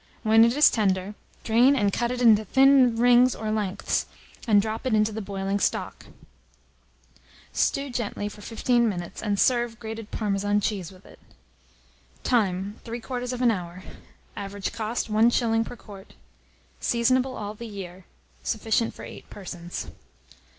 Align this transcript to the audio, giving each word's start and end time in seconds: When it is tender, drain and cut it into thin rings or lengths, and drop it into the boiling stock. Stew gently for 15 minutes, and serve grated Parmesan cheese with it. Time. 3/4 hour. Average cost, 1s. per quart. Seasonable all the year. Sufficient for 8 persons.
When 0.23 0.43
it 0.43 0.57
is 0.57 0.71
tender, 0.71 1.13
drain 1.43 1.75
and 1.75 1.93
cut 1.93 2.09
it 2.09 2.23
into 2.23 2.43
thin 2.43 2.95
rings 2.95 3.35
or 3.35 3.51
lengths, 3.51 4.07
and 4.47 4.59
drop 4.59 4.87
it 4.87 4.95
into 4.95 5.11
the 5.11 5.21
boiling 5.21 5.59
stock. 5.59 6.07
Stew 7.53 7.91
gently 7.91 8.27
for 8.27 8.41
15 8.41 8.89
minutes, 8.89 9.21
and 9.21 9.39
serve 9.39 9.79
grated 9.79 10.09
Parmesan 10.09 10.59
cheese 10.59 10.91
with 10.91 11.05
it. 11.05 11.19
Time. 12.23 12.79
3/4 12.83 13.51
hour. 13.51 13.83
Average 14.35 14.73
cost, 14.73 15.07
1s. 15.07 15.63
per 15.67 15.75
quart. 15.75 16.15
Seasonable 16.79 17.37
all 17.37 17.53
the 17.53 17.67
year. 17.67 18.05
Sufficient 18.41 18.95
for 18.95 19.03
8 19.03 19.29
persons. 19.29 19.85